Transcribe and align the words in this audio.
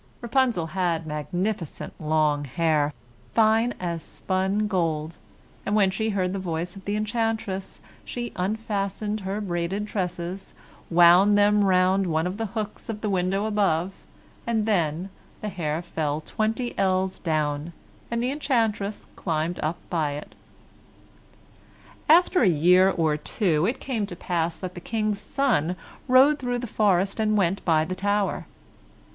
Rapunzel 0.19 0.65
had 0.73 1.05
magnificent 1.05 1.93
long 2.01 2.45
hair, 2.45 2.91
fine 3.35 3.75
as 3.79 4.01
spun 4.01 4.65
gold, 4.67 5.17
and 5.63 5.75
when 5.75 5.91
she 5.91 6.09
heard 6.09 6.33
the 6.33 6.39
voice 6.39 6.75
of 6.75 6.85
the 6.85 6.95
enchantress 6.95 7.79
she 8.03 8.33
unfastened 8.35 9.19
her 9.19 9.39
braided 9.39 9.87
tresses, 9.87 10.55
wound 10.89 11.37
them 11.37 11.63
round 11.63 12.07
one 12.07 12.25
of 12.25 12.37
the 12.37 12.47
hooks 12.47 12.89
of 12.89 13.01
the 13.01 13.11
window 13.11 13.45
above, 13.45 13.91
and 14.47 14.65
then 14.65 15.11
the 15.41 15.49
hair 15.49 15.83
fell 15.83 16.19
twenty 16.19 16.73
yards 16.79 17.19
down, 17.19 17.71
and 18.09 18.23
the 18.23 18.31
enchantress 18.31 19.05
climbed 19.15 19.59
up 19.59 19.77
by 19.91 20.13
it. 20.13 20.33
After 22.09 22.41
a 22.41 22.49
year 22.49 22.89
or 22.89 23.17
two, 23.17 23.67
it 23.67 23.79
came 23.79 24.07
to 24.07 24.15
pass 24.15 24.57
that 24.57 24.73
the 24.73 24.81
King's 24.81 25.19
son 25.21 25.75
rode 26.07 26.39
through 26.39 26.57
the 26.57 26.65
forest 26.65 27.19
and 27.19 27.37
went 27.37 27.63
by 27.65 27.85
the 27.85 27.93
tower. 27.93 28.47